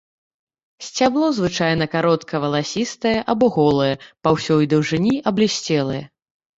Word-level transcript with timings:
Сцябло 0.85 1.27
звычайна 1.39 1.85
каротка 1.93 2.35
валасістае 2.47 3.15
або 3.37 3.53
голае, 3.61 3.93
па 4.25 4.29
ўсёй 4.41 4.63
даўжыні 4.77 5.15
аблісцелае. 5.31 6.03